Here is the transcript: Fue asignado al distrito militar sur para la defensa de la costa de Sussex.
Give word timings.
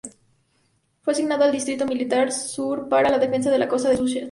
Fue 1.03 1.13
asignado 1.13 1.43
al 1.43 1.51
distrito 1.51 1.85
militar 1.85 2.31
sur 2.31 2.89
para 2.89 3.11
la 3.11 3.19
defensa 3.19 3.51
de 3.51 3.59
la 3.59 3.67
costa 3.67 3.89
de 3.89 3.97
Sussex. 3.97 4.19